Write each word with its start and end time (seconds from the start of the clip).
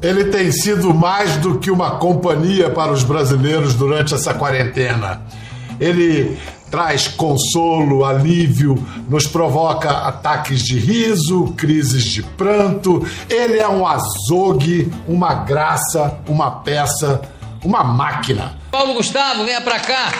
Ele 0.00 0.26
tem 0.26 0.52
sido 0.52 0.94
mais 0.94 1.36
do 1.38 1.58
que 1.58 1.70
uma 1.70 1.92
companhia 1.92 2.70
para 2.70 2.92
os 2.92 3.02
brasileiros 3.02 3.74
durante 3.74 4.14
essa 4.14 4.32
quarentena. 4.32 5.22
Ele 5.80 6.38
traz 6.70 7.08
consolo, 7.08 8.04
alívio, 8.04 8.76
nos 9.08 9.26
provoca 9.26 9.90
ataques 9.90 10.62
de 10.62 10.78
riso, 10.78 11.52
crises 11.56 12.04
de 12.04 12.22
pranto. 12.22 13.04
Ele 13.28 13.58
é 13.58 13.68
um 13.68 13.86
azogue, 13.86 14.92
uma 15.06 15.34
graça, 15.34 16.18
uma 16.28 16.50
peça, 16.50 17.20
uma 17.64 17.82
máquina. 17.82 18.56
Paulo 18.70 18.94
Gustavo, 18.94 19.44
venha 19.44 19.60
pra 19.60 19.80
cá. 19.80 20.12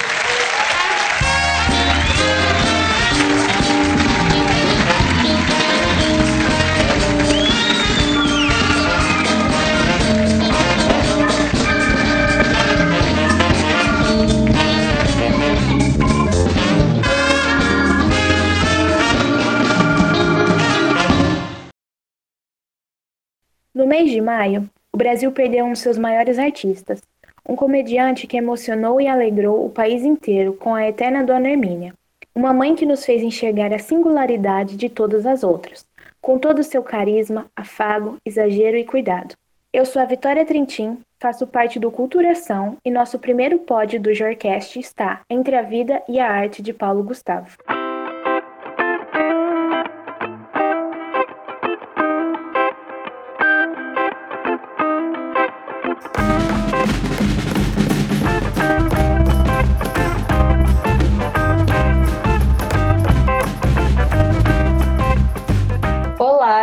Mês 23.99 24.13
de 24.13 24.21
maio, 24.21 24.71
o 24.93 24.97
Brasil 24.97 25.33
perdeu 25.33 25.65
um 25.65 25.73
de 25.73 25.79
seus 25.81 25.99
maiores 25.99 26.39
artistas, 26.39 27.03
um 27.49 27.57
comediante 27.57 28.29
que 28.29 28.37
emocionou 28.37 29.01
e 29.01 29.09
alegrou 29.09 29.67
o 29.67 29.71
país 29.71 30.05
inteiro 30.05 30.53
com 30.53 30.73
a 30.73 30.87
eterna 30.87 31.25
Dona 31.25 31.51
Hermínia, 31.51 31.93
uma 32.33 32.55
mãe 32.55 32.77
que 32.77 32.87
nos 32.87 33.05
fez 33.05 33.25
enxergar 33.25 33.73
a 33.73 33.79
singularidade 33.79 34.77
de 34.77 34.89
todas 34.89 35.27
as 35.27 35.43
outras, 35.43 35.85
com 36.21 36.39
todo 36.39 36.61
o 36.61 36.65
seu 36.65 36.81
carisma, 36.81 37.47
afago, 37.57 38.19
exagero 38.25 38.77
e 38.77 38.85
cuidado. 38.85 39.35
Eu 39.73 39.85
sou 39.85 40.01
a 40.01 40.05
Vitória 40.05 40.47
Trintim, 40.47 40.99
faço 41.19 41.45
parte 41.45 41.81
do 41.81 41.91
Culturação 41.91 42.77
e 42.85 42.93
nosso 42.93 43.19
primeiro 43.19 43.59
pódio 43.59 44.01
do 44.01 44.15
Jorcast 44.15 44.79
está 44.79 45.23
Entre 45.29 45.57
a 45.57 45.63
Vida 45.63 46.01
e 46.09 46.21
a 46.21 46.31
Arte 46.31 46.63
de 46.63 46.73
Paulo 46.73 47.03
Gustavo. 47.03 47.57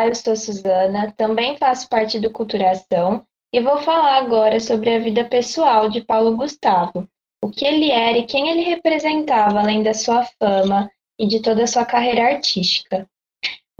Olá, 0.06 0.12
eu 0.12 0.16
sou 0.16 0.36
Suzana, 0.36 1.12
também 1.18 1.58
faço 1.58 1.90
parte 1.90 2.20
do 2.20 2.30
Culturação 2.30 3.26
e 3.52 3.60
vou 3.60 3.78
falar 3.80 4.18
agora 4.18 4.60
sobre 4.60 4.94
a 4.94 5.00
vida 5.00 5.26
pessoal 5.26 5.90
de 5.90 6.00
Paulo 6.00 6.38
Gustavo, 6.38 7.10
o 7.44 7.50
que 7.50 7.66
ele 7.66 7.90
era 7.90 8.16
e 8.16 8.28
quem 8.28 8.50
ele 8.50 8.62
representava 8.62 9.60
além 9.60 9.82
da 9.82 9.96
sua 9.96 10.24
fama 10.38 10.92
e 11.20 11.26
de 11.26 11.42
toda 11.42 11.64
a 11.64 11.68
sua 11.68 11.86
carreira 11.86 12.36
artística. 12.36 13.10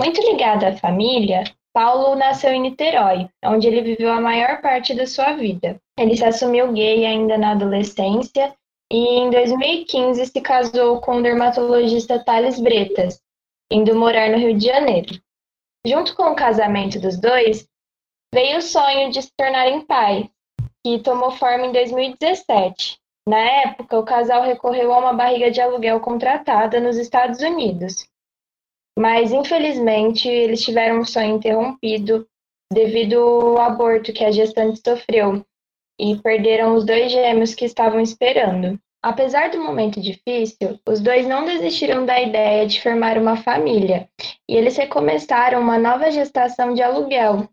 Muito 0.02 0.20
ligado 0.20 0.64
à 0.64 0.76
família, 0.76 1.44
Paulo 1.72 2.16
nasceu 2.16 2.52
em 2.52 2.62
Niterói, 2.62 3.30
onde 3.46 3.68
ele 3.68 3.84
viveu 3.84 4.12
a 4.12 4.20
maior 4.20 4.62
parte 4.62 4.96
da 4.96 5.06
sua 5.06 5.34
vida. 5.34 5.80
Ele 5.96 6.18
se 6.18 6.26
assumiu 6.26 6.74
gay 6.74 7.06
ainda 7.06 7.38
na 7.38 7.52
adolescência 7.52 8.52
e 8.92 9.20
em 9.20 9.30
2015 9.30 10.26
se 10.26 10.42
casou 10.42 11.00
com 11.02 11.18
o 11.18 11.22
dermatologista 11.22 12.18
Thales 12.18 12.60
Bretas, 12.60 13.22
indo 13.72 13.94
morar 13.96 14.32
no 14.32 14.40
Rio 14.40 14.58
de 14.58 14.66
Janeiro. 14.66 15.24
Junto 15.86 16.16
com 16.16 16.32
o 16.32 16.36
casamento 16.36 17.00
dos 17.00 17.20
dois, 17.20 17.68
veio 18.34 18.58
o 18.58 18.62
sonho 18.62 19.12
de 19.12 19.22
se 19.22 19.32
tornarem 19.38 19.86
pais, 19.86 20.28
que 20.84 21.00
tomou 21.00 21.30
forma 21.32 21.68
em 21.68 21.72
2017. 21.72 23.00
Na 23.28 23.40
época, 23.40 24.00
o 24.00 24.04
casal 24.04 24.42
recorreu 24.42 24.92
a 24.92 24.98
uma 24.98 25.14
barriga 25.14 25.52
de 25.52 25.62
aluguel 25.62 26.00
contratada 26.00 26.80
nos 26.80 26.98
Estados 26.98 27.40
Unidos. 27.42 28.08
Mas, 28.98 29.32
infelizmente, 29.32 30.28
eles 30.28 30.64
tiveram 30.64 31.02
um 31.02 31.06
sonho 31.06 31.36
interrompido 31.36 32.28
devido 32.72 33.20
ao 33.20 33.60
aborto 33.60 34.12
que 34.12 34.24
a 34.24 34.32
gestante 34.32 34.82
sofreu 34.84 35.46
e 36.00 36.18
perderam 36.18 36.76
os 36.76 36.84
dois 36.84 37.12
gêmeos 37.12 37.54
que 37.54 37.66
estavam 37.66 38.00
esperando. 38.00 38.80
Apesar 39.06 39.52
do 39.52 39.62
momento 39.62 40.02
difícil, 40.02 40.80
os 40.84 41.00
dois 41.00 41.28
não 41.28 41.46
desistiram 41.46 42.08
da 42.08 42.20
ideia 42.20 42.66
de 42.66 42.82
formar 42.82 43.20
uma 43.20 43.38
família 43.38 44.10
e 44.50 44.56
eles 44.56 44.76
recomeçaram 44.76 45.62
uma 45.62 45.78
nova 45.78 46.10
gestação 46.10 46.74
de 46.74 46.82
aluguel. 46.82 47.48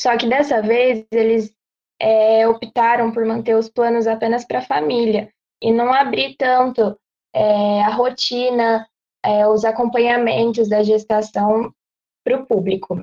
Só 0.00 0.16
que 0.16 0.26
dessa 0.26 0.62
vez 0.62 1.06
eles 1.12 1.54
é, 2.00 2.48
optaram 2.48 3.12
por 3.12 3.22
manter 3.26 3.54
os 3.54 3.68
planos 3.68 4.06
apenas 4.06 4.46
para 4.46 4.60
a 4.60 4.64
família 4.64 5.30
e 5.62 5.70
não 5.70 5.92
abrir 5.92 6.36
tanto 6.38 6.98
é, 7.34 7.82
a 7.82 7.90
rotina, 7.90 8.88
é, 9.22 9.46
os 9.46 9.66
acompanhamentos 9.66 10.70
da 10.70 10.82
gestação 10.82 11.70
para 12.24 12.40
o 12.40 12.46
público. 12.46 13.02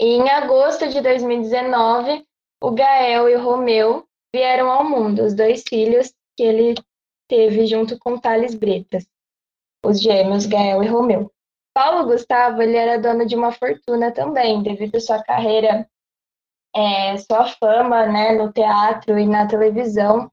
E 0.00 0.06
em 0.06 0.30
agosto 0.30 0.88
de 0.88 1.02
2019, 1.02 2.24
o 2.62 2.70
Gael 2.70 3.28
e 3.28 3.36
o 3.36 3.42
Romeu 3.42 4.06
vieram 4.34 4.70
ao 4.70 4.88
mundo, 4.88 5.22
os 5.22 5.34
dois 5.34 5.62
filhos 5.68 6.14
que 6.38 6.42
ele 6.44 6.74
teve 7.28 7.66
junto 7.66 7.98
com 7.98 8.16
Thales 8.16 8.54
Bretas, 8.54 9.04
os 9.84 10.00
gêmeos 10.00 10.46
Gael 10.46 10.84
e 10.84 10.86
Romeu. 10.86 11.32
Paulo 11.74 12.06
Gustavo 12.06 12.62
ele 12.62 12.76
era 12.76 12.96
dono 12.96 13.26
de 13.26 13.34
uma 13.34 13.50
fortuna 13.50 14.12
também, 14.12 14.62
devido 14.62 14.94
à 14.94 15.00
sua 15.00 15.20
carreira, 15.20 15.90
é, 16.72 17.16
sua 17.16 17.48
fama 17.48 18.06
né, 18.06 18.36
no 18.36 18.52
teatro 18.52 19.18
e 19.18 19.26
na 19.26 19.48
televisão, 19.48 20.30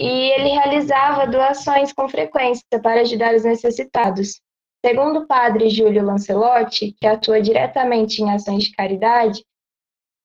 e 0.00 0.06
ele 0.06 0.48
realizava 0.48 1.26
doações 1.26 1.92
com 1.92 2.08
frequência 2.08 2.64
para 2.82 3.02
ajudar 3.02 3.34
os 3.34 3.44
necessitados. 3.44 4.40
Segundo 4.82 5.20
o 5.20 5.26
padre 5.26 5.68
Júlio 5.68 6.04
Lancelotti, 6.04 6.92
que 6.92 7.06
atua 7.06 7.42
diretamente 7.42 8.22
em 8.22 8.30
ações 8.30 8.64
de 8.64 8.72
caridade, 8.72 9.44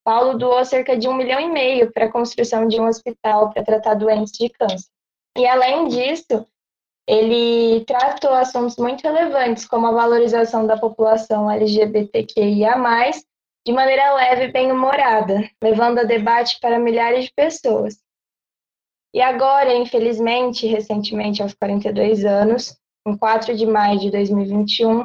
Paulo 0.02 0.38
doou 0.38 0.64
cerca 0.64 0.96
de 0.96 1.06
um 1.08 1.14
milhão 1.14 1.38
e 1.38 1.50
meio 1.50 1.92
para 1.92 2.06
a 2.06 2.12
construção 2.12 2.66
de 2.66 2.80
um 2.80 2.86
hospital 2.86 3.50
para 3.52 3.62
tratar 3.62 3.94
doentes 3.94 4.32
de 4.32 4.48
câncer. 4.48 4.88
E 5.36 5.46
além 5.46 5.88
disso, 5.88 6.46
ele 7.06 7.84
tratou 7.84 8.32
assuntos 8.32 8.76
muito 8.76 9.02
relevantes, 9.02 9.66
como 9.66 9.86
a 9.86 9.92
valorização 9.92 10.66
da 10.66 10.78
população 10.78 11.50
LGBTQIA, 11.50 12.74
de 13.66 13.72
maneira 13.72 14.14
leve 14.14 14.44
e 14.44 14.52
bem-humorada, 14.52 15.48
levando 15.62 15.98
a 15.98 16.04
debate 16.04 16.58
para 16.60 16.78
milhares 16.78 17.26
de 17.26 17.32
pessoas. 17.34 18.00
E 19.12 19.20
agora, 19.20 19.74
infelizmente, 19.74 20.66
recentemente, 20.66 21.42
aos 21.42 21.52
42 21.52 22.24
anos, 22.24 22.78
em 23.06 23.16
4 23.16 23.56
de 23.56 23.66
maio 23.66 23.98
de 23.98 24.10
2021, 24.10 25.04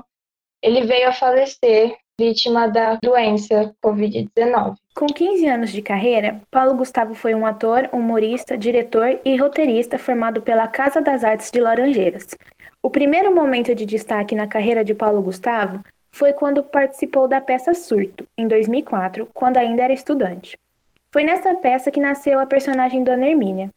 ele 0.61 0.83
veio 0.85 1.09
a 1.09 1.13
falecer 1.13 1.97
vítima 2.19 2.67
da 2.67 2.97
doença 3.03 3.73
Covid-19. 3.83 4.75
Com 4.95 5.07
15 5.07 5.47
anos 5.47 5.71
de 5.71 5.81
carreira, 5.81 6.41
Paulo 6.49 6.75
Gustavo 6.75 7.13
foi 7.13 7.35
um 7.35 7.45
ator, 7.45 7.89
humorista, 7.91 8.57
diretor 8.57 9.19
e 9.25 9.35
roteirista 9.35 9.99
formado 9.99 10.41
pela 10.41 10.67
Casa 10.67 11.01
das 11.01 11.23
Artes 11.25 11.51
de 11.51 11.59
Laranjeiras. 11.59 12.27
O 12.81 12.89
primeiro 12.89 13.35
momento 13.35 13.75
de 13.75 13.85
destaque 13.85 14.33
na 14.33 14.47
carreira 14.47 14.83
de 14.83 14.93
Paulo 14.93 15.21
Gustavo 15.21 15.83
foi 16.09 16.31
quando 16.31 16.63
participou 16.63 17.27
da 17.27 17.41
peça 17.41 17.73
Surto, 17.73 18.25
em 18.37 18.47
2004, 18.47 19.27
quando 19.33 19.57
ainda 19.57 19.83
era 19.83 19.93
estudante. 19.93 20.57
Foi 21.11 21.23
nessa 21.23 21.53
peça 21.55 21.91
que 21.91 21.99
nasceu 21.99 22.39
a 22.39 22.45
personagem 22.45 23.03
Dona 23.03 23.27
Hermínia. 23.27 23.69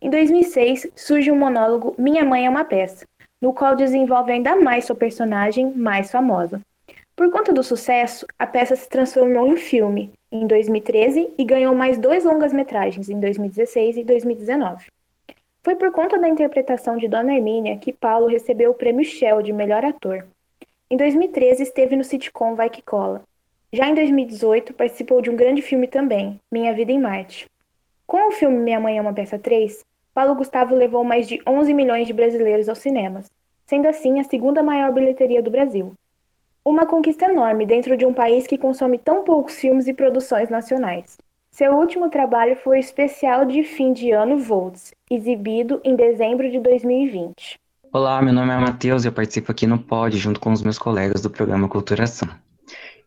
Em 0.00 0.08
2006, 0.08 0.88
surge 0.94 1.30
o 1.30 1.36
monólogo 1.36 1.94
Minha 1.98 2.24
Mãe 2.24 2.46
é 2.46 2.50
uma 2.50 2.64
Peça, 2.64 3.04
no 3.42 3.52
qual 3.52 3.74
desenvolve 3.74 4.30
ainda 4.30 4.54
mais 4.54 4.84
sua 4.84 4.94
personagem 4.94 5.72
mais 5.72 6.10
famosa. 6.10 6.60
Por 7.20 7.30
conta 7.30 7.52
do 7.52 7.62
sucesso, 7.62 8.26
a 8.38 8.46
peça 8.46 8.74
se 8.74 8.88
transformou 8.88 9.46
em 9.46 9.58
filme 9.58 10.10
em 10.32 10.46
2013 10.46 11.34
e 11.36 11.44
ganhou 11.44 11.74
mais 11.74 11.98
dois 11.98 12.24
longas-metragens 12.24 13.10
em 13.10 13.20
2016 13.20 13.98
e 13.98 14.04
2019. 14.04 14.86
Foi 15.62 15.76
por 15.76 15.92
conta 15.92 16.18
da 16.18 16.26
interpretação 16.26 16.96
de 16.96 17.06
Dona 17.06 17.34
Hermínia 17.34 17.76
que 17.76 17.92
Paulo 17.92 18.26
recebeu 18.26 18.70
o 18.70 18.74
prêmio 18.74 19.04
Shell 19.04 19.42
de 19.42 19.52
melhor 19.52 19.84
ator. 19.84 20.26
Em 20.90 20.96
2013 20.96 21.62
esteve 21.62 21.94
no 21.94 22.04
sitcom 22.04 22.54
Vai 22.54 22.70
Que 22.70 22.80
Cola. 22.80 23.22
Já 23.70 23.86
em 23.86 23.94
2018 23.94 24.72
participou 24.72 25.20
de 25.20 25.28
um 25.28 25.36
grande 25.36 25.60
filme 25.60 25.88
também, 25.88 26.40
Minha 26.50 26.72
Vida 26.72 26.90
em 26.90 26.98
Marte. 26.98 27.44
Com 28.06 28.28
o 28.28 28.32
filme 28.32 28.56
Minha 28.56 28.80
Mãe 28.80 28.96
é 28.96 29.00
uma 29.02 29.12
Peça 29.12 29.38
3, 29.38 29.84
Paulo 30.14 30.36
Gustavo 30.36 30.74
levou 30.74 31.04
mais 31.04 31.28
de 31.28 31.38
11 31.46 31.74
milhões 31.74 32.06
de 32.06 32.14
brasileiros 32.14 32.66
aos 32.66 32.78
cinemas, 32.78 33.30
sendo 33.66 33.88
assim 33.88 34.18
a 34.18 34.24
segunda 34.24 34.62
maior 34.62 34.90
bilheteria 34.90 35.42
do 35.42 35.50
Brasil. 35.50 35.94
Uma 36.70 36.86
conquista 36.86 37.24
enorme 37.24 37.66
dentro 37.66 37.96
de 37.96 38.06
um 38.06 38.14
país 38.14 38.46
que 38.46 38.56
consome 38.56 38.96
tão 38.96 39.24
poucos 39.24 39.56
filmes 39.56 39.88
e 39.88 39.92
produções 39.92 40.48
nacionais. 40.48 41.18
Seu 41.50 41.72
último 41.72 42.08
trabalho 42.08 42.54
foi 42.54 42.76
o 42.76 42.80
especial 42.80 43.44
de 43.44 43.64
fim 43.64 43.92
de 43.92 44.12
ano 44.12 44.38
Volts, 44.38 44.94
exibido 45.10 45.80
em 45.82 45.96
dezembro 45.96 46.48
de 46.48 46.60
2020. 46.60 47.58
Olá, 47.92 48.22
meu 48.22 48.32
nome 48.32 48.52
é 48.52 48.56
Matheus 48.56 49.02
e 49.02 49.08
eu 49.08 49.12
participo 49.12 49.50
aqui 49.50 49.66
no 49.66 49.80
Pod 49.80 50.16
junto 50.16 50.38
com 50.38 50.52
os 50.52 50.62
meus 50.62 50.78
colegas 50.78 51.20
do 51.20 51.28
programa 51.28 51.68
Culturação. 51.68 52.28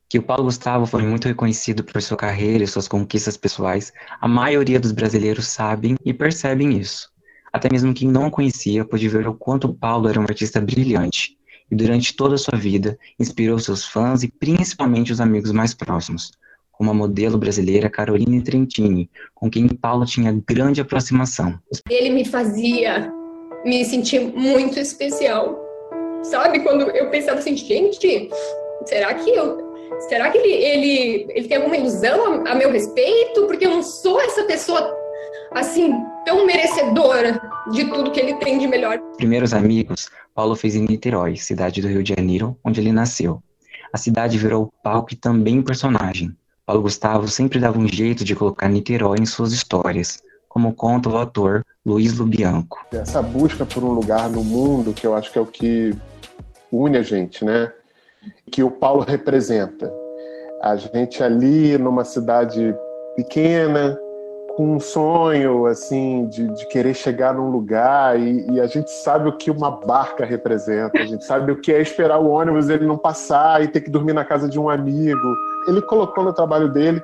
Que 0.10 0.20
o 0.20 0.24
Paulo 0.24 0.44
Gustavo 0.44 0.86
foi 0.86 1.04
muito 1.04 1.30
reconhecido 1.30 1.86
por 1.86 2.02
sua 2.02 2.18
carreira 2.18 2.66
e 2.66 2.68
suas 2.68 2.90
conquistas 2.90 3.38
pessoais, 3.38 3.94
a 4.20 4.28
maioria 4.28 4.78
dos 4.78 4.92
brasileiros 4.92 5.48
sabem 5.48 5.96
e 6.04 6.14
percebem 6.14 6.78
isso. 6.78 7.10
Até 7.54 7.70
mesmo 7.72 7.94
quem 7.94 8.10
não 8.10 8.28
o 8.28 8.32
conhecia 8.32 8.84
pôde 8.84 9.08
ver 9.08 9.26
o 9.26 9.34
quanto 9.34 9.74
Paulo 9.74 10.10
era 10.10 10.20
um 10.20 10.24
artista 10.24 10.60
brilhante 10.60 11.38
e 11.72 11.76
durante 11.76 12.16
toda 12.16 12.36
a 12.36 12.38
sua 12.38 12.58
vida 12.58 12.98
inspirou 13.20 13.60
seus 13.60 13.86
fãs 13.86 14.24
e 14.24 14.28
principalmente 14.28 15.12
os 15.12 15.22
amigos 15.22 15.52
mais 15.52 15.74
próximos, 15.74 16.32
como 16.72 16.92
a 16.92 16.94
modelo 16.94 17.38
brasileira 17.38 17.90
Caroline 17.90 18.42
Trentini, 18.42 19.10
com 19.34 19.50
quem 19.50 19.68
Paulo 19.68 20.06
tinha 20.06 20.32
grande 20.48 20.82
aproximação. 20.82 21.60
Ele 21.90 22.10
me 22.10 22.26
fazia 22.26 23.12
me 23.66 23.84
sentir 23.86 24.20
muito 24.20 24.80
especial. 24.80 25.60
Sabe, 26.24 26.62
quando 26.62 26.90
eu 26.92 27.10
pensava 27.10 27.40
assim, 27.40 27.56
gente, 27.56 28.30
será 28.86 29.14
que 29.14 29.30
eu 29.30 29.74
será 30.10 30.30
que 30.30 30.38
ele, 30.38 30.52
ele, 30.52 31.28
ele 31.30 31.48
tem 31.48 31.58
alguma 31.58 31.78
ilusão 31.78 32.46
a, 32.46 32.52
a 32.52 32.56
meu 32.56 32.72
respeito? 32.72 33.46
Porque 33.46 33.66
eu 33.66 33.72
não 33.72 33.84
sou 33.84 34.20
essa 34.22 34.44
pessoa 34.44 34.96
assim 35.52 35.94
tão 36.26 36.46
merecedora 36.46 37.42
de 37.72 37.86
tudo 37.86 38.12
que 38.12 38.20
ele 38.20 38.36
tem 38.36 38.58
de 38.60 38.68
melhor. 38.68 39.00
Primeiros 39.18 39.54
amigos, 39.54 40.10
Paulo 40.34 40.56
fez 40.56 40.76
em 40.76 40.86
Niterói, 40.86 41.36
cidade 41.36 41.82
do 41.82 41.88
Rio 41.88 42.04
de 42.04 42.14
Janeiro, 42.16 42.58
onde 42.64 42.80
ele 42.80 42.92
nasceu. 42.92 43.42
A 43.92 43.98
cidade 43.98 44.38
virou 44.38 44.74
palco 44.84 45.14
e 45.14 45.16
também 45.16 45.62
personagem. 45.62 46.36
Paulo 46.66 46.82
Gustavo 46.82 47.28
sempre 47.28 47.60
dava 47.60 47.78
um 47.78 47.88
jeito 47.88 48.24
de 48.24 48.36
colocar 48.36 48.70
Niterói 48.70 49.18
em 49.20 49.26
suas 49.26 49.52
histórias, 49.52 50.22
como 50.48 50.74
conta 50.74 51.10
o 51.10 51.18
ator 51.18 51.64
Luiz 51.86 52.18
Lubianco. 52.18 52.80
Essa 52.92 53.22
busca 53.22 53.66
por 53.66 53.84
um 53.84 53.92
lugar 53.92 54.30
no 54.30 54.44
mundo, 54.44 54.94
que 54.94 55.06
eu 55.06 55.14
acho 55.14 55.32
que 55.32 55.38
é 55.38 55.42
o 55.42 55.46
que 55.46 55.94
une 56.72 56.98
a 56.98 57.04
gente, 57.04 57.44
né? 57.44 57.72
Que 58.52 58.64
o 58.64 58.72
Paulo 58.72 59.02
representa. 59.02 59.94
A 60.62 60.76
gente 60.76 61.22
ali 61.22 61.78
numa 61.78 62.06
cidade 62.06 62.74
pequena, 63.16 64.00
com 64.56 64.76
um 64.76 64.80
sonho 64.80 65.66
assim 65.66 66.28
de, 66.28 66.48
de 66.48 66.68
querer 66.68 66.94
chegar 66.94 67.34
num 67.34 67.50
lugar 67.50 68.20
e, 68.20 68.46
e, 68.52 68.62
a 68.62 68.68
gente 68.68 68.92
sabe 68.92 69.28
o 69.28 69.38
que 69.38 69.50
uma 69.50 69.72
barca 69.72 70.26
representa, 70.26 71.00
a 71.00 71.06
gente 71.06 71.26
sabe 71.26 71.52
o 71.52 71.60
que 71.60 71.72
é 71.72 71.82
esperar 71.82 72.20
o 72.20 72.30
ônibus 72.30 72.70
ele 72.70 72.86
não 72.86 72.98
passar 72.98 73.64
e 73.64 73.68
ter 73.68 73.82
que 73.82 73.90
dormir 73.90 74.14
na 74.14 74.24
casa 74.24 74.48
de 74.48 74.60
um 74.60 74.70
amigo. 74.70 75.36
Ele 75.68 75.82
colocou 75.82 76.24
no 76.24 76.34
trabalho 76.34 76.72
dele 76.72 77.02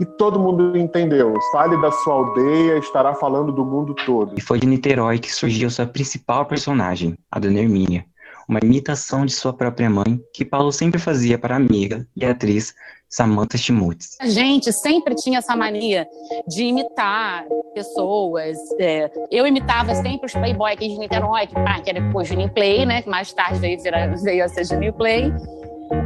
e 0.00 0.04
todo 0.04 0.38
mundo 0.38 0.76
entendeu. 0.76 1.34
Fale 1.52 1.80
da 1.80 1.90
sua 1.90 2.14
aldeia, 2.14 2.78
estará 2.78 3.14
falando 3.14 3.52
do 3.52 3.64
mundo 3.64 3.94
todo. 4.06 4.34
E 4.36 4.40
foi 4.40 4.58
de 4.58 4.66
Niterói 4.66 5.18
que 5.18 5.32
surgiu 5.32 5.70
sua 5.70 5.86
principal 5.86 6.46
personagem, 6.46 7.16
a 7.30 7.38
Dona 7.38 7.60
Hermínia, 7.60 8.04
uma 8.48 8.60
imitação 8.62 9.24
de 9.24 9.32
sua 9.32 9.52
própria 9.52 9.90
mãe 9.90 10.20
que 10.32 10.44
Paulo 10.44 10.72
sempre 10.72 11.00
fazia 11.00 11.38
para 11.38 11.54
a 11.54 11.58
amiga 11.58 12.06
e 12.16 12.24
atriz 12.24 12.74
Samantha 13.08 13.56
Schmutz. 13.56 14.16
A 14.20 14.28
gente 14.28 14.72
sempre 14.72 15.14
tinha 15.14 15.38
essa 15.38 15.56
mania 15.56 16.06
de 16.46 16.64
imitar 16.64 17.44
pessoas. 17.74 18.56
É, 18.78 19.10
eu 19.30 19.46
imitava 19.46 19.94
sempre 19.94 20.26
os 20.26 20.32
playboy 20.32 20.72
aqui 20.72 20.88
de 20.88 20.98
Niterói, 20.98 21.46
que, 21.46 21.54
ah, 21.56 21.80
que 21.80 21.90
era 21.90 22.00
depois 22.00 22.28
Juninho 22.28 22.52
Play, 22.52 22.84
né? 22.84 23.02
Que 23.02 23.08
mais 23.08 23.32
tarde 23.32 23.58
veio, 23.58 23.80
virar, 23.80 24.14
veio 24.16 24.44
a 24.44 24.48
ser 24.48 24.64
Juninho 24.64 24.92
Play. 24.92 25.32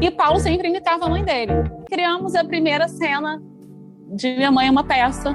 E 0.00 0.10
Paulo 0.10 0.38
sempre 0.38 0.69
imitava 0.69 1.06
a 1.06 1.08
mãe 1.08 1.25
dele. 1.25 1.52
Criamos 1.88 2.34
a 2.34 2.44
primeira 2.44 2.87
cena 2.87 3.43
de 4.14 4.37
Minha 4.37 4.52
Mãe 4.52 4.69
é 4.69 4.70
uma 4.70 4.84
peça, 4.84 5.34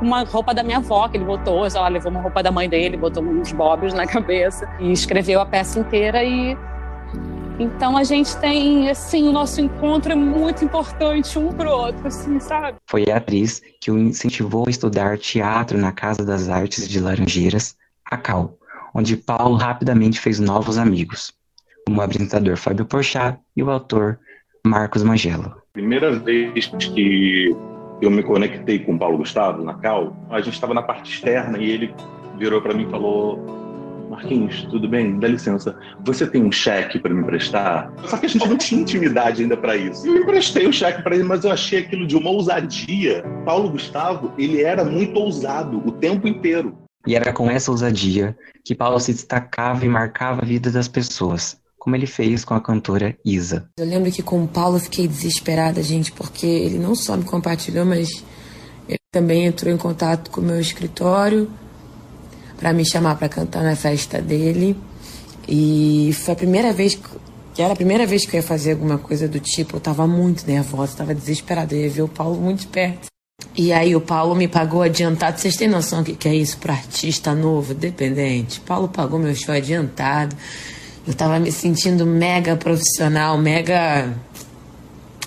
uma 0.00 0.24
roupa 0.24 0.54
da 0.54 0.62
minha 0.62 0.78
avó 0.78 1.08
que 1.08 1.16
ele 1.16 1.24
botou, 1.24 1.68
já 1.68 1.86
levou 1.88 2.10
uma 2.10 2.20
roupa 2.20 2.42
da 2.42 2.50
mãe 2.50 2.68
dele, 2.68 2.96
botou 2.96 3.22
uns 3.22 3.52
bobs 3.52 3.92
na 3.92 4.06
cabeça 4.06 4.68
e 4.80 4.92
escreveu 4.92 5.40
a 5.40 5.46
peça 5.46 5.78
inteira 5.78 6.22
e 6.22 6.56
então 7.58 7.96
a 7.96 8.02
gente 8.02 8.36
tem, 8.38 8.90
assim, 8.90 9.28
o 9.28 9.32
nosso 9.32 9.60
encontro 9.60 10.12
é 10.12 10.16
muito 10.16 10.64
importante 10.64 11.38
um 11.38 11.52
pro 11.52 11.70
outro, 11.70 12.06
assim, 12.06 12.40
sabe? 12.40 12.78
Foi 12.86 13.04
a 13.10 13.16
atriz 13.16 13.62
que 13.80 13.90
o 13.90 13.98
incentivou 13.98 14.64
a 14.66 14.70
estudar 14.70 15.18
teatro 15.18 15.78
na 15.78 15.92
Casa 15.92 16.24
das 16.24 16.48
Artes 16.48 16.88
de 16.88 16.98
Laranjeiras, 16.98 17.76
a 18.04 18.16
Cal, 18.16 18.58
onde 18.94 19.16
Paulo 19.16 19.56
rapidamente 19.56 20.20
fez 20.20 20.40
novos 20.40 20.78
amigos, 20.78 21.32
como 21.86 22.00
o 22.00 22.02
apresentador 22.02 22.56
Fábio 22.56 22.86
Porchat 22.86 23.38
e 23.56 23.62
o 23.62 23.70
autor 23.70 24.18
Marcos 24.66 25.02
Magelo. 25.02 25.54
Primeira 25.72 26.10
vez 26.10 26.66
que 26.66 27.54
eu 28.02 28.10
me 28.10 28.22
conectei 28.22 28.80
com 28.80 28.94
o 28.94 28.98
Paulo 28.98 29.18
Gustavo 29.18 29.62
na 29.62 29.74
Cal, 29.74 30.16
a 30.28 30.40
gente 30.40 30.54
estava 30.54 30.74
na 30.74 30.82
parte 30.82 31.12
externa 31.12 31.58
e 31.58 31.70
ele 31.70 31.94
virou 32.36 32.60
para 32.60 32.74
mim 32.74 32.86
e 32.86 32.90
falou 32.90 33.63
Marquinhos, 34.08 34.66
tudo 34.70 34.88
bem? 34.88 35.18
Dá 35.18 35.28
licença. 35.28 35.76
Você 36.04 36.26
tem 36.26 36.44
um 36.44 36.52
cheque 36.52 36.98
para 36.98 37.12
me 37.12 37.20
emprestar? 37.22 37.92
Só 38.06 38.16
que 38.16 38.26
a 38.26 38.28
gente 38.28 38.48
não 38.48 38.56
tinha 38.56 38.80
intimidade 38.80 39.42
ainda 39.42 39.56
para 39.56 39.76
isso. 39.76 40.06
Eu 40.06 40.22
emprestei 40.22 40.66
o 40.66 40.72
cheque 40.72 41.02
para 41.02 41.14
ele, 41.14 41.24
mas 41.24 41.44
eu 41.44 41.50
achei 41.50 41.80
aquilo 41.80 42.06
de 42.06 42.16
uma 42.16 42.30
ousadia. 42.30 43.22
Paulo 43.44 43.70
Gustavo, 43.70 44.32
ele 44.38 44.62
era 44.62 44.84
muito 44.84 45.18
ousado 45.18 45.82
o 45.86 45.92
tempo 45.92 46.28
inteiro. 46.28 46.76
E 47.06 47.14
era 47.14 47.32
com 47.32 47.50
essa 47.50 47.70
ousadia 47.70 48.36
que 48.64 48.74
Paulo 48.74 48.98
se 48.98 49.12
destacava 49.12 49.84
e 49.84 49.88
marcava 49.88 50.42
a 50.42 50.44
vida 50.44 50.70
das 50.70 50.88
pessoas, 50.88 51.58
como 51.78 51.94
ele 51.94 52.06
fez 52.06 52.44
com 52.44 52.54
a 52.54 52.60
cantora 52.60 53.16
Isa. 53.24 53.68
Eu 53.78 53.86
lembro 53.86 54.10
que 54.10 54.22
com 54.22 54.42
o 54.42 54.48
Paulo 54.48 54.76
eu 54.76 54.80
fiquei 54.80 55.06
desesperada, 55.06 55.82
gente, 55.82 56.12
porque 56.12 56.46
ele 56.46 56.78
não 56.78 56.94
só 56.94 57.16
me 57.16 57.24
compartilhou, 57.24 57.84
mas 57.84 58.24
ele 58.88 58.98
também 59.12 59.44
entrou 59.44 59.72
em 59.72 59.76
contato 59.76 60.30
com 60.30 60.40
o 60.40 60.44
meu 60.44 60.58
escritório 60.58 61.50
para 62.64 62.72
me 62.72 62.82
chamar 62.82 63.16
para 63.16 63.28
cantar 63.28 63.62
na 63.62 63.76
festa 63.76 64.22
dele. 64.22 64.74
E 65.46 66.12
foi 66.14 66.32
a 66.32 66.36
primeira 66.36 66.72
vez 66.72 66.98
que 67.52 67.60
era 67.60 67.74
a 67.74 67.76
primeira 67.76 68.06
vez 68.06 68.24
que 68.24 68.34
eu 68.34 68.40
ia 68.40 68.42
fazer 68.42 68.72
alguma 68.72 68.96
coisa 68.96 69.28
do 69.28 69.38
tipo. 69.38 69.76
Eu 69.76 69.80
tava 69.80 70.06
muito 70.06 70.46
nervosa, 70.46 70.96
tava 70.96 71.14
desesperada. 71.14 71.74
Eu 71.74 71.82
ia 71.82 71.90
ver 71.90 72.00
o 72.00 72.08
Paulo 72.08 72.40
muito 72.40 72.66
perto. 72.68 73.08
E 73.54 73.70
aí 73.70 73.94
o 73.94 74.00
Paulo 74.00 74.34
me 74.34 74.48
pagou 74.48 74.80
adiantado. 74.80 75.38
Vocês 75.38 75.56
têm 75.56 75.68
noção 75.68 76.02
do 76.02 76.06
que, 76.06 76.14
que 76.14 76.26
é 76.26 76.34
isso 76.34 76.56
para 76.56 76.72
artista 76.72 77.34
novo, 77.34 77.74
dependente? 77.74 78.60
Paulo 78.60 78.88
pagou 78.88 79.18
meu 79.18 79.34
show 79.34 79.54
adiantado. 79.54 80.34
Eu 81.06 81.12
tava 81.12 81.38
me 81.38 81.52
sentindo 81.52 82.06
mega 82.06 82.56
profissional, 82.56 83.36
mega. 83.36 84.10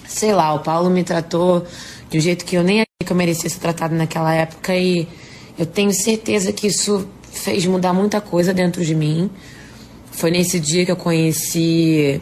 Sei 0.07 0.34
lá, 0.34 0.56
o 0.56 0.62
Paulo 0.62 0.89
me 0.89 1.04
tratou 1.04 1.68
de 2.10 2.18
um 2.18 2.22
jeito 2.22 2.44
que 2.44 2.57
eu 2.57 2.63
nem 2.63 2.78
achei 2.78 3.06
que 3.06 3.12
eu 3.12 3.16
merecia 3.16 3.48
ser 3.48 3.60
tratado 3.60 3.94
naquela 3.94 4.34
época. 4.34 4.75
E 4.75 5.07
eu 5.56 5.68
tenho 5.68 5.94
certeza 5.94 6.51
que 6.51 6.66
isso 6.66 7.07
fez 7.38 7.66
mudar 7.66 7.94
muita 7.94 8.19
coisa 8.22 8.54
dentro 8.54 8.84
de 8.84 8.95
mim. 8.95 9.30
Foi 10.12 10.31
nesse 10.31 10.60
dia 10.60 10.86
que 10.86 10.92
eu 10.92 10.95
conheci 10.95 12.22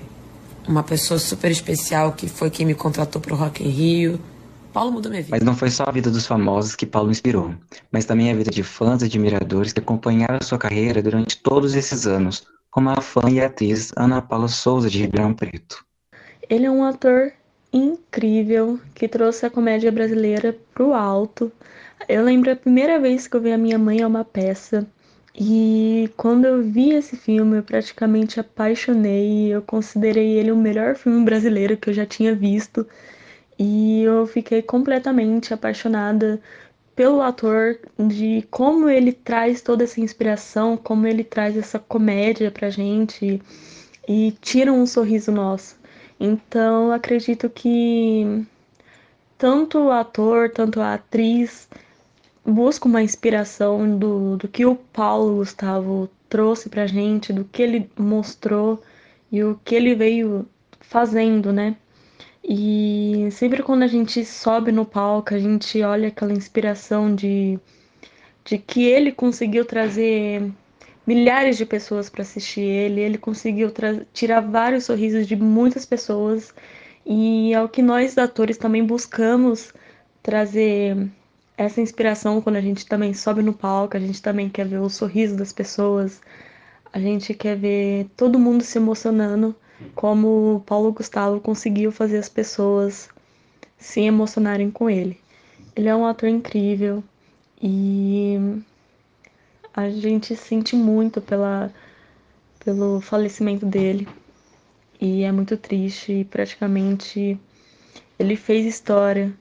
uma 0.68 0.84
pessoa 0.84 1.20
super 1.20 1.52
especial 1.52 2.12
que 2.12 2.28
foi 2.28 2.50
quem 2.50 2.66
me 2.66 2.76
contratou 2.76 3.22
para 3.22 3.34
o 3.34 3.38
Rock 3.38 3.64
in 3.64 3.70
Rio. 3.70 4.20
Paulo 4.74 4.92
mudou 4.92 5.10
minha 5.10 5.24
vida. 5.24 5.38
Mas 5.38 5.46
não 5.46 5.56
foi 5.56 5.70
só 5.70 5.86
a 5.88 5.92
vida 5.92 6.12
dos 6.12 6.26
famosos 6.26 6.76
que 6.76 6.86
Paulo 6.86 7.10
inspirou, 7.10 7.56
mas 7.92 8.04
também 8.04 8.30
a 8.30 8.36
vida 8.36 8.52
de 8.52 8.62
fãs 8.62 9.02
e 9.02 9.06
admiradores 9.06 9.72
que 9.72 9.80
acompanharam 9.80 10.40
sua 10.42 10.58
carreira 10.58 11.02
durante 11.02 11.38
todos 11.38 11.76
esses 11.76 12.06
anos, 12.06 12.44
como 12.70 12.90
a 12.90 13.00
fã 13.00 13.30
e 13.30 13.40
atriz 13.40 13.94
Ana 13.96 14.22
Paula 14.22 14.50
Souza 14.50 14.90
de 14.90 15.00
Ribeirão 15.00 15.34
Preto. 15.34 15.86
Ele 16.50 16.66
é 16.66 16.72
um 16.72 16.84
ator 16.84 17.32
incrível 17.72 18.80
que 18.94 19.08
trouxe 19.08 19.46
a 19.46 19.50
comédia 19.50 19.92
brasileira 19.92 20.58
para 20.74 20.84
o 20.84 20.94
alto. 20.94 21.52
Eu 22.10 22.24
lembro 22.26 22.52
a 22.52 22.56
primeira 22.56 23.00
vez 23.00 23.28
que 23.28 23.38
eu 23.38 23.42
vi 23.42 23.54
a 23.54 23.58
minha 23.58 23.78
mãe 23.78 24.02
é 24.02 24.08
uma 24.08 24.26
peça 24.26 24.86
e 25.38 26.10
quando 26.16 26.46
eu 26.46 26.64
vi 26.64 26.92
esse 26.92 27.18
filme, 27.18 27.58
eu 27.58 27.64
praticamente 27.64 28.40
apaixonei. 28.40 29.54
Eu 29.54 29.62
considerei 29.62 30.38
ele 30.38 30.52
o 30.52 30.56
melhor 30.58 30.96
filme 30.96 31.26
brasileiro 31.26 31.76
que 31.78 31.90
eu 31.90 31.94
já 31.94 32.06
tinha 32.06 32.34
visto. 32.34 32.88
E 33.60 34.02
eu 34.04 34.26
fiquei 34.28 34.62
completamente 34.62 35.54
apaixonada 35.54 36.42
pelo 36.96 37.22
ator, 37.22 37.78
de 38.00 38.48
como 38.50 38.90
ele 38.90 39.12
traz 39.12 39.62
toda 39.62 39.84
essa 39.84 40.00
inspiração, 40.00 40.78
como 40.78 41.06
ele 41.06 41.24
traz 41.24 41.58
essa 41.58 41.78
comédia 41.78 42.50
pra 42.50 42.70
gente 42.70 43.42
e 44.08 44.32
tira 44.42 44.72
um 44.72 44.86
sorriso 44.86 45.32
nosso. 45.32 45.78
Então, 46.20 46.92
acredito 46.94 47.50
que 47.50 48.46
tanto 49.38 49.80
o 49.80 49.92
ator, 49.92 50.50
tanto 50.50 50.80
a 50.80 50.94
atriz 50.94 51.68
busco 52.46 52.88
uma 52.88 53.02
inspiração 53.02 53.98
do, 53.98 54.38
do 54.38 54.48
que 54.48 54.66
o 54.66 54.76
Paulo 54.76 55.38
Gustavo 55.38 56.10
trouxe 56.30 56.70
pra 56.70 56.86
gente, 56.86 57.34
do 57.34 57.44
que 57.44 57.62
ele 57.62 57.90
mostrou 57.98 58.82
e 59.32 59.44
o 59.44 59.60
que 59.64 59.76
ele 59.76 59.96
veio 59.96 60.48
fazendo, 60.80 61.52
né? 61.52 61.76
E 62.44 63.28
sempre 63.32 63.64
quando 63.64 63.84
a 63.84 63.88
gente 63.88 64.24
sobe 64.24 64.72
no 64.72 64.86
palco, 64.86 65.34
a 65.34 65.40
gente 65.40 65.82
olha 65.82 66.10
aquela 66.10 66.34
inspiração 66.34 67.14
de, 67.16 67.60
de 68.44 68.60
que 68.60 68.84
ele 68.86 69.12
conseguiu 69.12 69.66
trazer 69.66 70.52
milhares 71.08 71.58
de 71.58 71.66
pessoas 71.66 72.10
para 72.10 72.22
assistir 72.22 72.62
ele, 72.62 73.02
ele 73.02 73.18
conseguiu 73.18 73.72
tirar 74.14 74.42
vários 74.42 74.86
sorrisos 74.86 75.28
de 75.28 75.36
muitas 75.36 75.86
pessoas 75.86 76.54
e 77.06 77.54
é 77.54 77.62
o 77.62 77.70
que 77.70 77.82
nós 77.82 78.18
atores 78.18 78.58
também 78.58 78.84
buscamos 78.84 79.74
trazer 80.24 81.08
essa 81.58 81.82
inspiração 81.82 82.42
quando 82.42 82.58
a 82.58 82.62
gente 82.62 82.86
também 82.86 83.14
sobe 83.14 83.42
no 83.42 83.54
palco, 83.54 83.96
a 83.96 84.00
gente 84.00 84.22
também 84.22 84.50
quer 84.50 84.68
ver 84.68 84.80
o 84.80 84.90
sorriso 84.90 85.36
das 85.36 85.54
pessoas, 85.54 86.22
a 86.92 87.00
gente 87.00 87.34
quer 87.34 87.58
ver 87.58 88.08
todo 88.16 88.40
mundo 88.40 88.64
se 88.64 88.78
emocionando 88.78 89.56
como 89.94 90.64
Paulo 90.66 90.92
Gustavo 90.94 91.40
conseguiu 91.40 91.92
fazer 91.92 92.18
as 92.18 92.30
pessoas 92.30 93.10
se 93.78 94.02
emocionarem 94.02 94.72
com 94.72 94.90
ele. 94.90 95.20
Ele 95.76 95.90
é 95.90 95.96
um 95.96 96.06
ator 96.06 96.30
incrível 96.30 97.04
e 97.62 98.38
a 99.74 99.90
gente 99.90 100.36
sente 100.36 100.76
muito 100.76 101.22
pela, 101.22 101.72
pelo 102.64 103.02
falecimento 103.02 103.66
dele 103.66 104.08
e 105.00 105.24
é 105.24 105.32
muito 105.32 105.58
triste 105.58 106.14
e 106.14 106.26
praticamente 106.26 107.38
ele 108.18 108.38
fez 108.38 108.66
história 108.66 109.34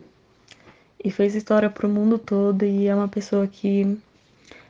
e 1.05 1.11
fez 1.11 1.35
história 1.35 1.69
para 1.69 1.87
o 1.87 1.91
mundo 1.91 2.19
todo 2.19 2.65
e 2.65 2.89
é 2.89 2.95
uma 2.95 3.07
pessoa 3.07 3.47
que 3.47 3.99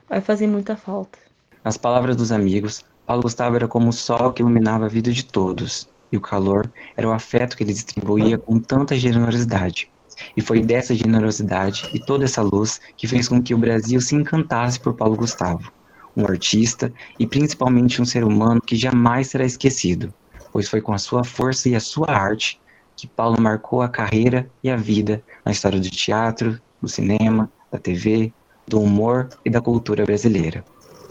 vai 0.08 0.20
fazer 0.20 0.48
muita 0.48 0.76
falta. 0.76 1.16
Nas 1.62 1.76
palavras 1.76 2.16
dos 2.16 2.32
amigos, 2.32 2.84
Paulo 3.06 3.22
Gustavo 3.22 3.54
era 3.54 3.68
como 3.68 3.90
o 3.90 3.92
sol 3.92 4.32
que 4.32 4.42
iluminava 4.42 4.86
a 4.86 4.88
vida 4.88 5.12
de 5.12 5.24
todos, 5.24 5.88
e 6.10 6.16
o 6.16 6.20
calor 6.20 6.70
era 6.96 7.08
o 7.08 7.12
afeto 7.12 7.56
que 7.56 7.62
ele 7.62 7.72
distribuía 7.72 8.36
com 8.36 8.58
tanta 8.58 8.96
generosidade. 8.96 9.88
E 10.36 10.40
foi 10.40 10.60
dessa 10.60 10.94
generosidade 10.94 11.88
e 11.92 11.98
toda 11.98 12.24
essa 12.24 12.42
luz 12.42 12.80
que 12.96 13.06
fez 13.06 13.28
com 13.28 13.42
que 13.42 13.54
o 13.54 13.58
Brasil 13.58 14.00
se 14.00 14.14
encantasse 14.14 14.78
por 14.78 14.94
Paulo 14.94 15.16
Gustavo, 15.16 15.72
um 16.16 16.24
artista 16.24 16.92
e 17.18 17.26
principalmente 17.26 18.02
um 18.02 18.04
ser 18.04 18.24
humano 18.24 18.60
que 18.60 18.76
jamais 18.76 19.28
será 19.28 19.44
esquecido, 19.44 20.12
pois 20.52 20.68
foi 20.68 20.80
com 20.80 20.92
a 20.92 20.98
sua 20.98 21.24
força 21.24 21.68
e 21.68 21.74
a 21.74 21.80
sua 21.80 22.10
arte 22.10 22.60
que 22.96 23.06
Paulo 23.06 23.40
marcou 23.40 23.82
a 23.82 23.88
carreira 23.88 24.48
e 24.62 24.70
a 24.70 24.76
vida 24.76 25.22
na 25.44 25.52
história 25.52 25.80
do 25.80 25.90
teatro, 25.90 26.60
do 26.80 26.88
cinema, 26.88 27.50
da 27.70 27.78
TV, 27.78 28.32
do 28.66 28.80
humor 28.80 29.28
e 29.44 29.50
da 29.50 29.60
cultura 29.60 30.04
brasileira. 30.04 30.64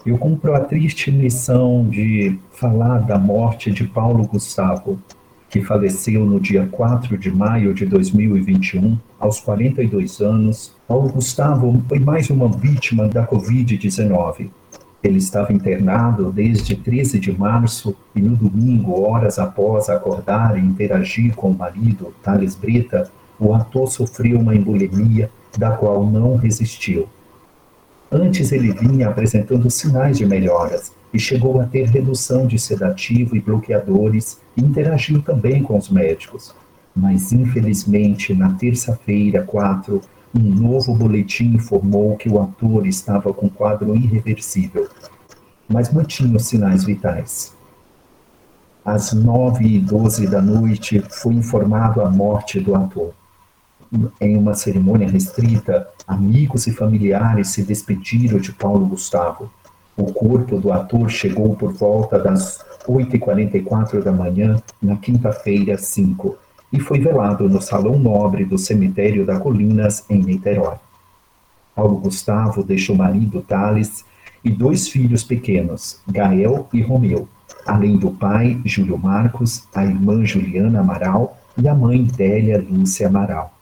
Eu 0.05 0.17
cumpro 0.17 0.53
a 0.53 0.59
triste 0.59 1.11
missão 1.11 1.87
de 1.89 2.37
falar 2.51 2.99
da 2.99 3.17
morte 3.17 3.71
de 3.71 3.85
Paulo 3.85 4.27
Gustavo, 4.27 4.99
que 5.49 5.61
faleceu 5.61 6.25
no 6.25 6.39
dia 6.39 6.67
4 6.71 7.17
de 7.17 7.31
maio 7.31 7.73
de 7.73 7.85
2021, 7.85 8.97
aos 9.19 9.39
42 9.39 10.19
anos. 10.19 10.75
Paulo 10.87 11.09
Gustavo 11.09 11.81
foi 11.87 11.99
mais 11.99 12.29
uma 12.29 12.49
vítima 12.49 13.07
da 13.07 13.25
Covid-19. 13.25 14.49
Ele 15.03 15.17
estava 15.17 15.51
internado 15.51 16.31
desde 16.31 16.75
13 16.75 17.19
de 17.19 17.37
março 17.37 17.93
e 18.15 18.21
no 18.21 18.35
domingo, 18.35 19.01
horas 19.01 19.37
após 19.37 19.89
acordar 19.89 20.57
e 20.57 20.61
interagir 20.61 21.35
com 21.35 21.51
o 21.51 21.57
marido, 21.57 22.13
Thales 22.23 22.55
Brita, 22.55 23.11
o 23.37 23.53
ator 23.53 23.91
sofreu 23.91 24.39
uma 24.39 24.55
embolemia 24.55 25.29
da 25.57 25.71
qual 25.71 26.05
não 26.05 26.37
resistiu. 26.37 27.09
Antes 28.09 28.51
ele 28.51 28.71
vinha 28.71 29.09
apresentando 29.09 29.69
sinais 29.69 30.19
de 30.19 30.25
melhoras 30.25 30.93
e 31.13 31.19
chegou 31.19 31.59
a 31.59 31.65
ter 31.65 31.87
redução 31.87 32.47
de 32.47 32.57
sedativo 32.57 33.35
e 33.35 33.41
bloqueadores 33.41 34.39
e 34.55 34.61
interagiu 34.61 35.21
também 35.21 35.63
com 35.63 35.77
os 35.77 35.89
médicos. 35.89 36.55
Mas 36.95 37.33
infelizmente, 37.33 38.33
na 38.33 38.53
terça-feira, 38.53 39.43
4, 39.43 39.99
um 40.33 40.39
novo 40.39 40.95
boletim 40.95 41.53
informou 41.55 42.15
que 42.17 42.29
o 42.29 42.41
ator 42.41 42.87
estava 42.87 43.33
com 43.33 43.49
quadro 43.49 43.95
irreversível, 43.95 44.89
mas 45.67 45.91
mantinha 45.91 46.35
os 46.35 46.45
sinais 46.45 46.83
vitais. 46.83 47.55
Às 48.83 49.13
9 49.13 49.65
e 49.65 49.79
12 49.79 50.27
da 50.27 50.41
noite, 50.41 51.03
foi 51.09 51.35
informado 51.35 52.01
a 52.01 52.09
morte 52.09 52.59
do 52.59 52.75
ator 52.75 53.13
em 54.19 54.37
uma 54.37 54.53
cerimônia 54.53 55.07
restrita, 55.07 55.87
amigos 56.07 56.67
e 56.67 56.71
familiares 56.71 57.49
se 57.49 57.63
despediram 57.63 58.39
de 58.39 58.51
Paulo 58.51 58.85
Gustavo. 58.85 59.51
O 59.95 60.11
corpo 60.11 60.59
do 60.59 60.71
ator 60.71 61.09
chegou 61.09 61.55
por 61.55 61.71
volta 61.73 62.17
das 62.17 62.63
8h44 62.87 64.01
da 64.01 64.11
manhã, 64.11 64.61
na 64.81 64.97
quinta-feira, 64.97 65.77
5, 65.77 66.35
e 66.73 66.79
foi 66.79 66.99
velado 66.99 67.47
no 67.47 67.61
Salão 67.61 67.99
Nobre 67.99 68.43
do 68.43 68.57
Cemitério 68.57 69.23
da 69.23 69.39
Colinas, 69.39 70.03
em 70.09 70.17
Niterói. 70.17 70.77
Paulo 71.75 71.99
Gustavo 71.99 72.63
deixou 72.63 72.95
marido 72.95 73.41
Thales 73.41 74.03
e 74.43 74.49
dois 74.49 74.87
filhos 74.87 75.23
pequenos, 75.23 76.01
Gael 76.09 76.67
e 76.73 76.81
Romeu, 76.81 77.29
além 77.65 77.95
do 77.97 78.09
pai, 78.09 78.59
Júlio 78.65 78.97
Marcos, 78.97 79.67
a 79.73 79.85
irmã 79.85 80.25
Juliana 80.25 80.79
Amaral 80.79 81.37
e 81.55 81.67
a 81.67 81.75
mãe 81.75 82.03
Délia 82.03 82.59
Lúcia 82.67 83.07
Amaral. 83.07 83.53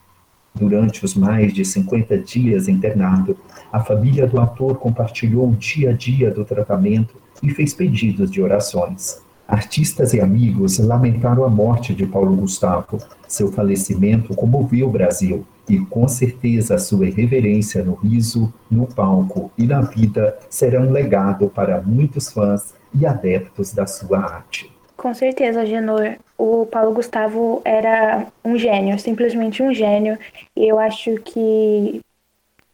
Durante 0.55 1.03
os 1.03 1.13
mais 1.13 1.53
de 1.53 1.65
50 1.65 2.17
dias 2.17 2.69
internado, 2.69 3.37
a 3.71 3.81
família 3.81 4.25
do 4.25 4.39
ator 4.39 4.77
compartilhou 4.77 5.49
o 5.49 5.55
dia 5.55 5.91
a 5.91 5.93
dia 5.93 6.31
do 6.31 6.45
tratamento 6.45 7.15
e 7.43 7.49
fez 7.49 7.73
pedidos 7.73 8.31
de 8.31 8.41
orações. 8.41 9.21
Artistas 9.51 10.13
e 10.13 10.21
amigos 10.21 10.79
lamentaram 10.79 11.43
a 11.43 11.49
morte 11.49 11.93
de 11.93 12.05
Paulo 12.05 12.33
Gustavo. 12.37 12.99
Seu 13.27 13.51
falecimento 13.51 14.33
comoveu 14.33 14.87
o 14.87 14.89
Brasil 14.89 15.45
e, 15.67 15.77
com 15.77 16.07
certeza, 16.07 16.77
sua 16.77 17.05
irreverência 17.07 17.83
no 17.83 17.95
riso, 17.95 18.53
no 18.71 18.87
palco 18.87 19.51
e 19.57 19.67
na 19.67 19.81
vida 19.81 20.39
será 20.49 20.79
um 20.79 20.89
legado 20.89 21.49
para 21.49 21.81
muitos 21.81 22.31
fãs 22.31 22.73
e 22.95 23.05
adeptos 23.05 23.73
da 23.73 23.85
sua 23.85 24.19
arte. 24.19 24.71
Com 24.95 25.13
certeza, 25.13 25.65
Genor. 25.65 26.15
O 26.37 26.65
Paulo 26.65 26.93
Gustavo 26.93 27.61
era 27.65 28.27
um 28.45 28.57
gênio, 28.57 28.97
simplesmente 28.99 29.61
um 29.61 29.73
gênio. 29.73 30.17
E 30.55 30.65
eu 30.65 30.79
acho 30.79 31.15
que 31.25 31.99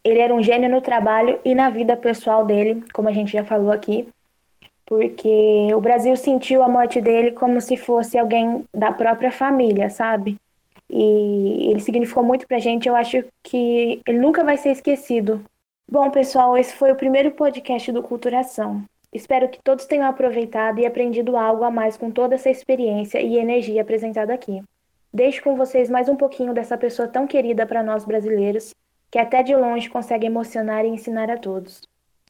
ele 0.04 0.20
era 0.20 0.34
um 0.34 0.44
gênio 0.44 0.70
no 0.70 0.80
trabalho 0.80 1.40
e 1.44 1.56
na 1.56 1.72
vida 1.72 1.98
pessoal 1.98 2.46
dele, 2.46 2.84
como 2.94 3.10
a 3.10 3.12
gente 3.12 3.34
já 3.34 3.44
falou 3.44 3.72
aqui. 3.72 4.08
Porque 4.88 5.68
o 5.76 5.82
Brasil 5.82 6.16
sentiu 6.16 6.64
a 6.64 6.70
morte 6.70 7.02
dele 7.02 7.34
como 7.34 7.60
se 7.60 7.76
fosse 7.76 8.18
alguém 8.18 8.64
da 8.74 8.90
própria 8.92 9.32
família, 9.32 9.90
sabe? 9.90 10.38
E 10.90 11.70
ele 11.70 11.82
significou 11.82 12.24
muito 12.24 12.48
pra 12.48 12.58
gente. 12.58 12.88
Eu 12.88 12.96
acho 12.96 13.24
que 13.44 14.02
ele 14.08 14.18
nunca 14.18 14.46
vai 14.46 14.56
ser 14.56 14.72
esquecido. 14.72 15.44
Bom, 15.92 16.10
pessoal, 16.10 16.58
esse 16.58 16.74
foi 16.74 16.92
o 16.92 16.96
primeiro 16.96 17.32
podcast 17.32 17.92
do 17.92 18.02
Culturação. 18.02 18.84
Espero 19.12 19.50
que 19.50 19.60
todos 19.62 19.86
tenham 19.86 20.08
aproveitado 20.08 20.80
e 20.80 20.86
aprendido 20.86 21.36
algo 21.36 21.64
a 21.64 21.72
mais 21.72 21.98
com 21.98 22.10
toda 22.10 22.36
essa 22.36 22.50
experiência 22.50 23.22
e 23.22 23.38
energia 23.38 23.82
apresentada 23.82 24.34
aqui. 24.34 24.62
Deixo 25.14 25.42
com 25.44 25.56
vocês 25.56 25.90
mais 25.90 26.08
um 26.08 26.16
pouquinho 26.16 26.54
dessa 26.54 26.78
pessoa 26.78 27.08
tão 27.08 27.26
querida 27.26 27.66
para 27.66 27.82
nós 27.82 28.06
brasileiros, 28.06 28.74
que 29.10 29.18
até 29.18 29.42
de 29.42 29.56
longe 29.56 29.90
consegue 29.90 30.28
emocionar 30.28 30.86
e 30.86 30.90
ensinar 30.90 31.30
a 31.32 31.38
todos. 31.38 31.87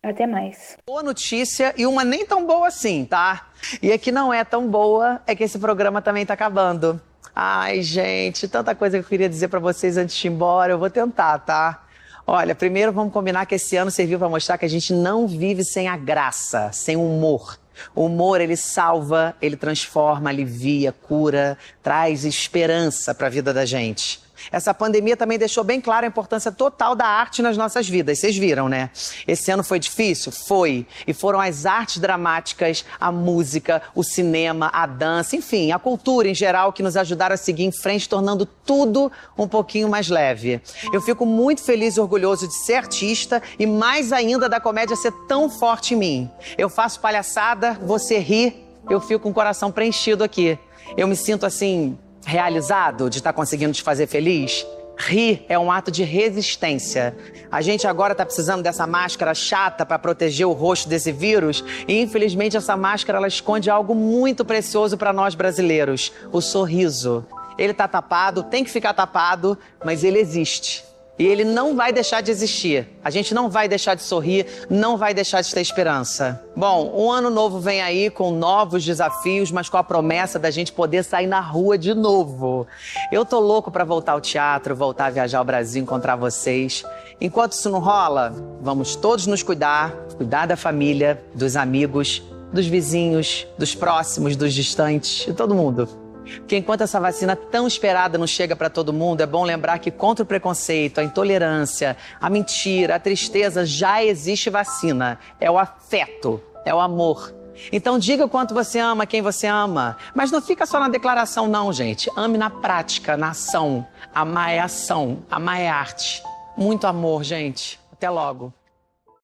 Até 0.07 0.25
mais. 0.25 0.77
Boa 0.87 1.03
notícia 1.03 1.73
e 1.75 1.85
uma 1.85 2.05
nem 2.05 2.25
tão 2.25 2.45
boa 2.47 2.69
assim, 2.69 3.03
tá? 3.03 3.47
E 3.81 3.91
a 3.91 3.97
que 3.97 4.09
não 4.09 4.33
é 4.33 4.41
tão 4.45 4.65
boa 4.65 5.21
é 5.27 5.35
que 5.35 5.43
esse 5.43 5.59
programa 5.59 6.01
também 6.01 6.25
tá 6.25 6.33
acabando. 6.33 7.01
Ai, 7.35 7.81
gente, 7.81 8.47
tanta 8.47 8.73
coisa 8.73 8.97
que 8.97 9.03
eu 9.03 9.09
queria 9.09 9.27
dizer 9.27 9.49
para 9.49 9.59
vocês 9.59 9.97
antes 9.97 10.15
de 10.15 10.25
ir 10.25 10.31
embora. 10.31 10.71
Eu 10.71 10.79
vou 10.79 10.89
tentar, 10.89 11.39
tá? 11.39 11.83
Olha, 12.25 12.55
primeiro 12.55 12.93
vamos 12.93 13.11
combinar 13.11 13.45
que 13.45 13.55
esse 13.55 13.75
ano 13.75 13.91
serviu 13.91 14.17
para 14.17 14.29
mostrar 14.29 14.57
que 14.57 14.63
a 14.63 14.69
gente 14.69 14.93
não 14.93 15.27
vive 15.27 15.65
sem 15.65 15.89
a 15.89 15.97
graça, 15.97 16.71
sem 16.71 16.95
humor. 16.95 17.59
O 17.93 18.05
humor, 18.05 18.39
ele 18.39 18.55
salva, 18.55 19.35
ele 19.41 19.57
transforma, 19.57 20.29
alivia, 20.29 20.93
cura, 20.93 21.57
traz 21.83 22.23
esperança 22.23 23.13
para 23.13 23.27
a 23.27 23.29
vida 23.29 23.53
da 23.53 23.65
gente. 23.65 24.21
Essa 24.51 24.73
pandemia 24.73 25.17
também 25.17 25.37
deixou 25.37 25.63
bem 25.63 25.81
clara 25.81 26.05
a 26.05 26.09
importância 26.09 26.51
total 26.51 26.95
da 26.95 27.05
arte 27.05 27.41
nas 27.41 27.57
nossas 27.57 27.87
vidas. 27.87 28.19
Vocês 28.19 28.37
viram, 28.37 28.69
né? 28.69 28.89
Esse 29.27 29.51
ano 29.51 29.63
foi 29.63 29.79
difícil? 29.79 30.31
Foi. 30.31 30.85
E 31.05 31.13
foram 31.13 31.39
as 31.39 31.65
artes 31.65 31.97
dramáticas, 31.97 32.85
a 32.99 33.11
música, 33.11 33.81
o 33.95 34.03
cinema, 34.03 34.69
a 34.73 34.85
dança, 34.85 35.35
enfim, 35.35 35.71
a 35.71 35.79
cultura 35.79 36.27
em 36.27 36.35
geral 36.35 36.73
que 36.73 36.83
nos 36.83 36.95
ajudaram 36.97 37.33
a 37.33 37.37
seguir 37.37 37.63
em 37.63 37.71
frente, 37.71 38.09
tornando 38.09 38.45
tudo 38.45 39.11
um 39.37 39.47
pouquinho 39.47 39.89
mais 39.89 40.09
leve. 40.09 40.61
Eu 40.93 41.01
fico 41.01 41.25
muito 41.25 41.61
feliz 41.61 41.97
e 41.97 41.99
orgulhoso 41.99 42.47
de 42.47 42.53
ser 42.53 42.75
artista 42.75 43.41
e 43.57 43.65
mais 43.65 44.11
ainda 44.11 44.47
da 44.47 44.59
comédia 44.59 44.95
ser 44.95 45.11
tão 45.27 45.49
forte 45.49 45.93
em 45.93 45.97
mim. 45.97 46.31
Eu 46.57 46.69
faço 46.69 46.99
palhaçada, 46.99 47.73
você 47.73 48.17
ri, 48.19 48.65
eu 48.89 49.01
fico 49.01 49.21
com 49.21 49.29
o 49.29 49.33
coração 49.33 49.71
preenchido 49.71 50.23
aqui. 50.23 50.57
Eu 50.95 51.07
me 51.07 51.15
sinto 51.15 51.45
assim 51.45 51.97
realizado 52.27 53.09
de 53.09 53.19
estar 53.19 53.31
tá 53.31 53.35
conseguindo 53.35 53.71
te 53.71 53.81
fazer 53.81 54.05
feliz? 54.05 54.67
Rir 54.97 55.45
é 55.47 55.57
um 55.57 55.71
ato 55.71 55.89
de 55.89 56.03
resistência. 56.03 57.15
A 57.49 57.61
gente 57.61 57.87
agora 57.87 58.11
está 58.11 58.25
precisando 58.25 58.61
dessa 58.61 58.85
máscara 58.85 59.33
chata 59.33 59.85
para 59.85 59.97
proteger 59.97 60.45
o 60.45 60.51
rosto 60.51 60.89
desse 60.89 61.11
vírus 61.11 61.63
e 61.87 62.01
infelizmente 62.01 62.57
essa 62.57 62.75
máscara 62.75 63.17
ela 63.19 63.27
esconde 63.29 63.69
algo 63.69 63.95
muito 63.95 64.43
precioso 64.43 64.97
para 64.97 65.13
nós 65.13 65.35
brasileiros: 65.35 66.11
o 66.31 66.41
sorriso. 66.41 67.25
Ele 67.57 67.71
está 67.71 67.87
tapado, 67.87 68.43
tem 68.43 68.63
que 68.63 68.69
ficar 68.69 68.93
tapado, 68.93 69.57
mas 69.85 70.03
ele 70.03 70.19
existe. 70.19 70.86
E 71.19 71.25
ele 71.25 71.43
não 71.43 71.75
vai 71.75 71.91
deixar 71.91 72.21
de 72.21 72.29
existir. 72.29 72.87
A 73.03 73.09
gente 73.09 73.33
não 73.33 73.49
vai 73.49 73.67
deixar 73.67 73.95
de 73.95 74.03
sorrir, 74.03 74.45
não 74.69 74.97
vai 74.97 75.13
deixar 75.13 75.41
de 75.41 75.51
ter 75.51 75.61
esperança. 75.61 76.43
Bom, 76.55 76.93
um 76.95 77.11
ano 77.11 77.29
novo 77.29 77.59
vem 77.59 77.81
aí 77.81 78.09
com 78.09 78.31
novos 78.31 78.85
desafios, 78.85 79.51
mas 79.51 79.67
com 79.67 79.77
a 79.77 79.83
promessa 79.83 80.37
da 80.37 80.51
gente 80.51 80.71
poder 80.71 81.03
sair 81.03 81.27
na 81.27 81.39
rua 81.39 81.77
de 81.77 81.93
novo. 81.93 82.67
Eu 83.11 83.25
tô 83.25 83.39
louco 83.39 83.71
para 83.71 83.83
voltar 83.83 84.13
ao 84.13 84.21
teatro, 84.21 84.75
voltar 84.75 85.07
a 85.07 85.11
viajar 85.11 85.39
ao 85.39 85.45
Brasil, 85.45 85.81
encontrar 85.81 86.15
vocês. 86.15 86.83
Enquanto 87.19 87.53
isso 87.53 87.69
não 87.69 87.79
rola, 87.79 88.33
vamos 88.61 88.95
todos 88.95 89.25
nos 89.25 89.41
cuidar, 89.41 89.91
cuidar 90.17 90.45
da 90.45 90.55
família, 90.55 91.23
dos 91.33 91.55
amigos 91.55 92.21
dos 92.51 92.65
vizinhos, 92.65 93.45
dos 93.57 93.75
próximos, 93.75 94.35
dos 94.35 94.53
distantes, 94.53 95.25
de 95.25 95.33
todo 95.33 95.53
mundo. 95.53 96.06
Porque 96.39 96.57
enquanto 96.57 96.81
essa 96.81 96.99
vacina 96.99 97.35
tão 97.35 97.67
esperada 97.67 98.17
não 98.17 98.27
chega 98.27 98.55
para 98.55 98.69
todo 98.69 98.93
mundo, 98.93 99.21
é 99.21 99.25
bom 99.25 99.43
lembrar 99.43 99.79
que 99.79 99.91
contra 99.91 100.23
o 100.23 100.25
preconceito, 100.25 100.99
a 100.99 101.03
intolerância, 101.03 101.97
a 102.19 102.29
mentira, 102.29 102.95
a 102.95 102.99
tristeza, 102.99 103.65
já 103.65 104.03
existe 104.03 104.49
vacina. 104.49 105.19
É 105.39 105.49
o 105.49 105.57
afeto, 105.57 106.41
é 106.65 106.73
o 106.73 106.79
amor. 106.79 107.33
Então 107.71 107.97
diga 107.97 108.25
o 108.25 108.29
quanto 108.29 108.53
você 108.53 108.79
ama 108.79 109.05
quem 109.05 109.21
você 109.21 109.47
ama. 109.47 109.97
Mas 110.13 110.31
não 110.31 110.41
fica 110.41 110.65
só 110.65 110.79
na 110.79 110.89
declaração, 110.89 111.47
não, 111.47 111.73
gente. 111.73 112.09
Ame 112.15 112.37
na 112.37 112.49
prática, 112.49 113.17
na 113.17 113.29
ação. 113.29 113.85
Amar 114.13 114.51
é 114.51 114.59
ação, 114.59 115.23
amar 115.29 115.59
é 115.59 115.67
arte. 115.67 116.21
Muito 116.55 116.87
amor, 116.87 117.23
gente. 117.23 117.79
Até 117.91 118.09
logo. 118.09 118.53